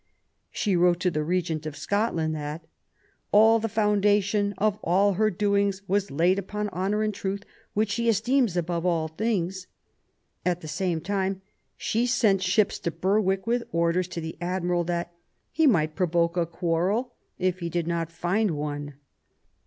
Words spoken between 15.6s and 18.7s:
might provoke a quarrel, if he did not find